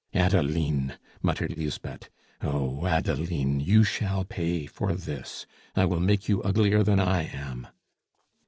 [0.15, 2.09] "Adeline!" muttered Lisbeth.
[2.41, 5.45] "Oh, Adeline, you shall pay for this!
[5.75, 7.67] I will make you uglier than I am."